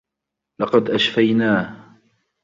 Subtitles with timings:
[0.59, 1.85] لقد أشفيناه!